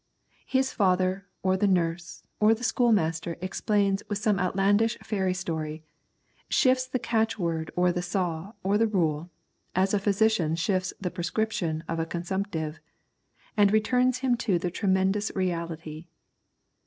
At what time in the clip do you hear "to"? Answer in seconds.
14.37-14.57